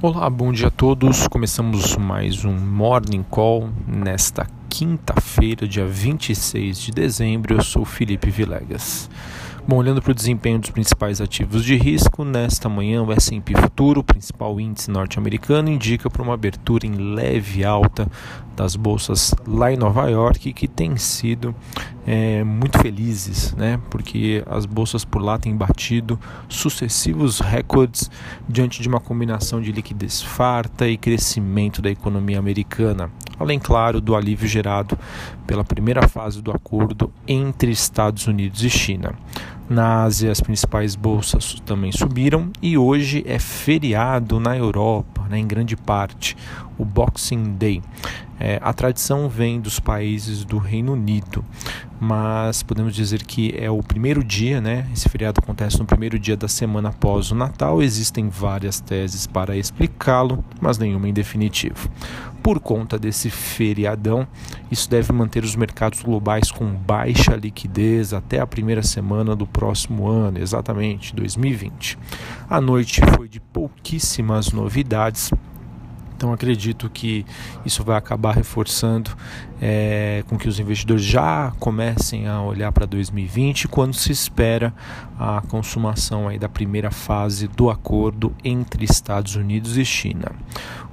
[0.00, 1.26] Olá, bom dia a todos.
[1.26, 7.56] Começamos mais um Morning Call nesta quinta-feira, dia 26 de dezembro.
[7.56, 9.10] Eu sou Felipe Vilegas.
[9.68, 14.02] Bom, olhando para o desempenho dos principais ativos de risco, nesta manhã o S&P Futuro,
[14.02, 18.10] principal índice norte-americano, indica para uma abertura em leve alta
[18.56, 21.54] das bolsas lá em Nova York, que tem sido
[22.06, 23.78] é, muito felizes, né?
[23.90, 28.10] Porque as bolsas por lá têm batido sucessivos recordes
[28.48, 34.16] diante de uma combinação de liquidez farta e crescimento da economia americana, além, claro, do
[34.16, 34.98] alívio gerado
[35.46, 39.14] pela primeira fase do acordo entre Estados Unidos e China.
[39.68, 45.46] Na Ásia, as principais bolsas também subiram e hoje é feriado na Europa, né, em
[45.46, 46.34] grande parte,
[46.78, 47.82] o Boxing Day.
[48.40, 51.44] É, a tradição vem dos países do Reino Unido,
[52.00, 54.88] mas podemos dizer que é o primeiro dia, né?
[54.92, 57.82] Esse feriado acontece no primeiro dia da semana após o Natal.
[57.82, 61.90] Existem várias teses para explicá-lo, mas nenhuma em definitivo.
[62.40, 64.26] Por conta desse feriadão,
[64.70, 70.06] isso deve manter os mercados globais com baixa liquidez até a primeira semana do próximo
[70.06, 71.98] ano, exatamente 2020.
[72.48, 75.32] A noite foi de pouquíssimas novidades
[76.18, 77.24] então acredito que
[77.64, 79.12] isso vai acabar reforçando
[79.62, 84.74] é, com que os investidores já comecem a olhar para 2020 quando se espera
[85.16, 90.32] a consumação aí da primeira fase do acordo entre Estados Unidos e China.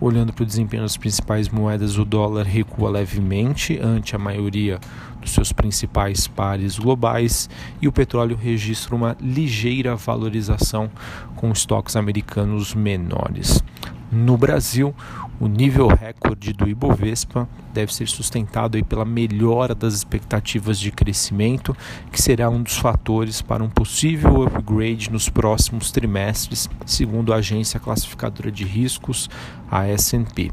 [0.00, 4.80] Olhando para o desempenho das principais moedas, o dólar recua levemente ante a maioria
[5.20, 7.50] dos seus principais pares globais
[7.82, 10.90] e o petróleo registra uma ligeira valorização
[11.36, 13.62] com estoques americanos menores.
[14.12, 14.92] No Brasil,
[15.38, 21.76] o nível recorde do Ibovespa deve ser sustentado aí pela melhora das expectativas de crescimento,
[22.10, 27.78] que será um dos fatores para um possível upgrade nos próximos trimestres, segundo a agência
[27.78, 29.30] classificadora de riscos,
[29.70, 30.50] a S&P.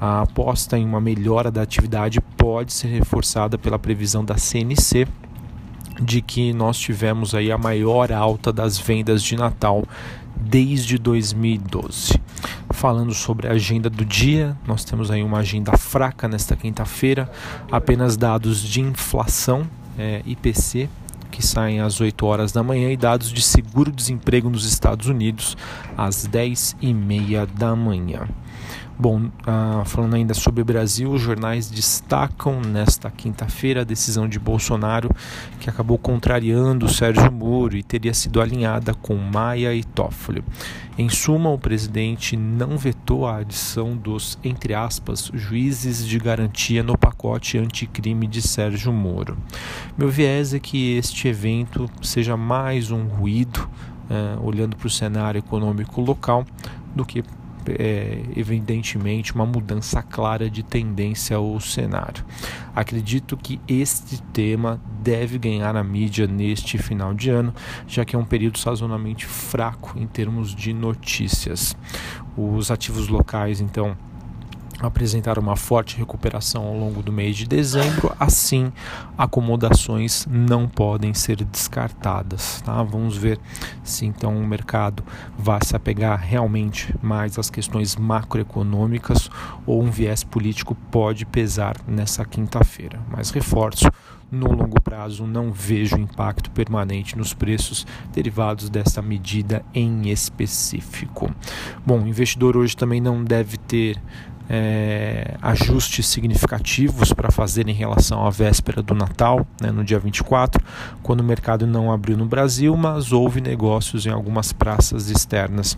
[0.00, 5.06] A aposta em uma melhora da atividade pode ser reforçada pela previsão da CNC
[6.00, 9.84] de que nós tivemos aí a maior alta das vendas de Natal
[10.36, 12.20] desde 2012.
[12.86, 17.28] Falando sobre a agenda do dia, nós temos aí uma agenda fraca nesta quinta-feira,
[17.68, 19.66] apenas dados de inflação,
[19.98, 20.88] é, IPC,
[21.32, 25.56] que saem às 8 horas da manhã, e dados de seguro-desemprego nos Estados Unidos
[25.98, 28.28] às 10 e meia da manhã.
[28.98, 34.38] Bom, ah, falando ainda sobre o Brasil, os jornais destacam nesta quinta-feira a decisão de
[34.38, 35.10] Bolsonaro
[35.60, 40.42] que acabou contrariando Sérgio Moro e teria sido alinhada com Maia e Toffoli.
[40.96, 46.96] Em suma, o presidente não vetou a adição dos, entre aspas, juízes de garantia no
[46.96, 49.36] pacote anticrime de Sérgio Moro.
[49.98, 53.68] Meu viés é que este evento seja mais um ruído,
[54.08, 56.46] eh, olhando para o cenário econômico local,
[56.94, 57.22] do que
[57.68, 62.24] é, evidentemente uma mudança clara de tendência ao cenário.
[62.74, 67.54] Acredito que este tema deve ganhar a mídia neste final de ano,
[67.86, 71.76] já que é um período sazonalmente fraco em termos de notícias.
[72.36, 73.96] Os ativos locais, então,
[74.80, 78.72] apresentar uma forte recuperação ao longo do mês de dezembro, assim
[79.16, 82.60] acomodações não podem ser descartadas.
[82.62, 82.82] Tá?
[82.82, 83.38] Vamos ver
[83.82, 85.02] se então o mercado
[85.38, 89.30] vai se apegar realmente mais às questões macroeconômicas
[89.64, 93.00] ou um viés político pode pesar nessa quinta-feira.
[93.10, 93.90] Mas reforço,
[94.30, 101.32] no longo prazo não vejo impacto permanente nos preços derivados dessa medida em específico.
[101.84, 104.00] Bom, o investidor hoje também não deve ter
[104.48, 110.62] é, ajustes significativos para fazer em relação à véspera do Natal, né, no dia 24,
[111.02, 115.76] quando o mercado não abriu no Brasil, mas houve negócios em algumas praças externas.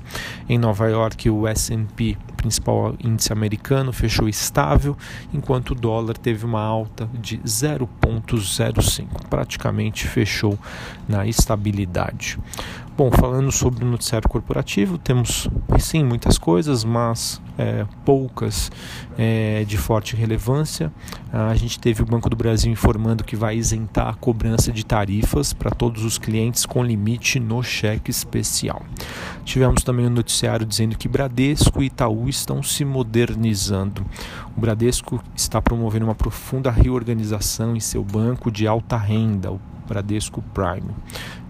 [0.48, 4.96] Em Nova York, o S&P, principal índice americano, fechou estável,
[5.32, 10.58] enquanto o dólar teve uma alta de 0,05, praticamente fechou
[11.08, 12.38] na estabilidade.
[12.98, 15.48] Bom, falando sobre o noticiário corporativo, temos
[15.78, 18.72] sim muitas coisas, mas é, poucas
[19.16, 20.92] é, de forte relevância.
[21.32, 25.52] A gente teve o Banco do Brasil informando que vai isentar a cobrança de tarifas
[25.52, 28.82] para todos os clientes com limite no cheque especial.
[29.44, 34.04] Tivemos também o um noticiário dizendo que Bradesco e Itaú estão se modernizando.
[34.56, 40.42] O Bradesco está promovendo uma profunda reorganização em seu banco de alta renda, o Bradesco
[40.52, 40.92] Prime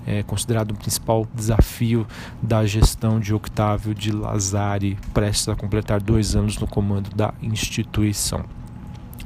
[0.09, 2.07] é considerado o principal desafio
[2.43, 8.58] da gestão de Octávio de Lazari, prestes a completar dois anos no comando da instituição.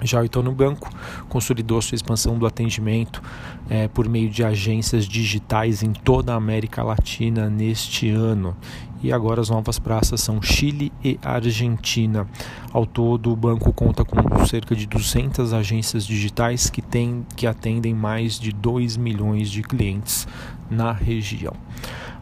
[0.03, 0.91] Já o Itaú Banco
[1.29, 3.23] consolidou sua expansão do atendimento
[3.69, 8.57] é, por meio de agências digitais em toda a América Latina neste ano.
[9.03, 12.27] E agora as novas praças são Chile e Argentina.
[12.73, 17.95] Ao todo, o banco conta com cerca de 200 agências digitais que, tem, que atendem
[17.95, 20.27] mais de 2 milhões de clientes
[20.71, 21.55] na região.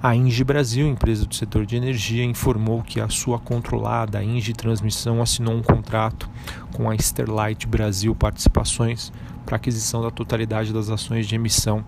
[0.02, 5.20] A Engie Brasil, empresa do setor de energia, informou que a sua controlada Engie Transmissão
[5.20, 6.26] assinou um contrato
[6.72, 9.12] com a Sterlight Brasil Participações
[9.44, 11.84] para aquisição da totalidade das ações de emissão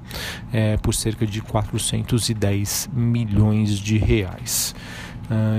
[0.53, 4.75] é, por cerca de 410 milhões de reais.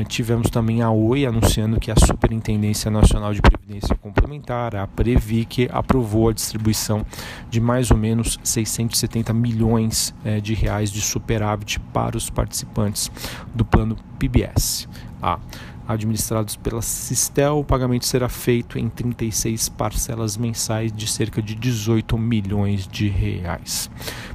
[0.08, 6.30] Tivemos também a Oi anunciando que a Superintendência Nacional de Previdência Complementar, a Previc, aprovou
[6.30, 7.06] a distribuição
[7.50, 13.10] de mais ou menos 670 milhões eh, de reais de superávit para os participantes
[13.56, 14.88] do plano PBS.
[15.22, 15.40] Ah,
[15.88, 22.18] administrados pela Sistel, o pagamento será feito em 36 parcelas mensais de cerca de 18
[22.18, 23.90] milhões de reais.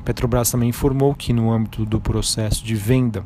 [0.05, 3.25] Petrobras também informou que no âmbito do processo de venda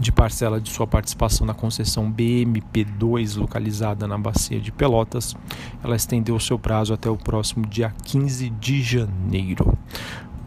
[0.00, 5.36] de parcela de sua participação na concessão BMP2 localizada na Bacia de Pelotas,
[5.84, 9.78] ela estendeu o seu prazo até o próximo dia 15 de janeiro.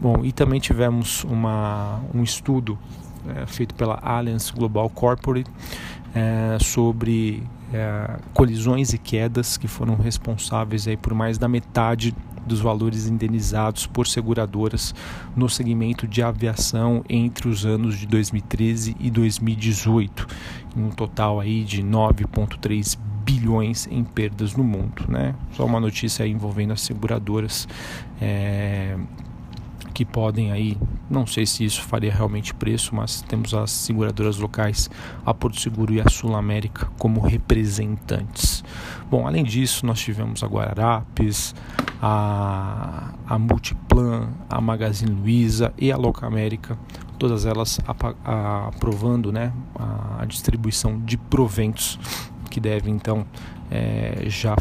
[0.00, 2.76] Bom, e também tivemos uma, um estudo
[3.28, 5.50] é, feito pela Allianz Global Corporate
[6.12, 12.14] é, sobre é, colisões e quedas que foram responsáveis aí por mais da metade
[12.46, 14.94] dos valores indenizados por seguradoras
[15.36, 20.26] no segmento de aviação entre os anos de 2013 e 2018,
[20.76, 25.34] em um total aí de 9,3 bilhões em perdas no mundo, né?
[25.52, 27.66] Só uma notícia envolvendo as seguradoras
[28.20, 28.96] é,
[29.94, 30.76] que podem aí,
[31.08, 34.90] não sei se isso faria realmente preço, mas temos as seguradoras locais,
[35.24, 38.64] a Porto Seguro e a Sul América como representantes.
[39.08, 41.54] Bom, além disso, nós tivemos a Guararapes,
[42.02, 46.76] a, a Multiplan, a Magazine Luiza e a Loca América,
[47.16, 47.78] todas elas
[48.24, 49.52] aprovando né,
[50.18, 51.98] a distribuição de proventos
[52.54, 53.26] que deve então
[53.68, 54.54] é, já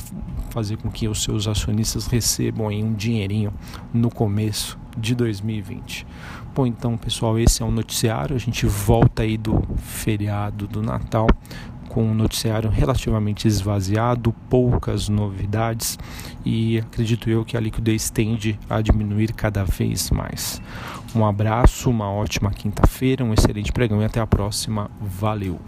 [0.50, 3.54] fazer com que os seus acionistas recebam aí um dinheirinho
[3.94, 6.08] no começo de 2020.
[6.56, 8.36] Bom, então pessoal, esse é o noticiário.
[8.36, 11.28] A gente volta aí do feriado do Natal
[11.88, 16.00] com um noticiário relativamente esvaziado, poucas novidades
[16.44, 20.60] e acredito eu que a liquidez tende a diminuir cada vez mais.
[21.14, 24.90] Um abraço, uma ótima quinta-feira, um excelente pregão e até a próxima.
[25.00, 25.60] Valeu!